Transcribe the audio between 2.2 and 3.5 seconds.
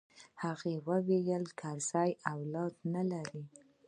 اولاد نه لري.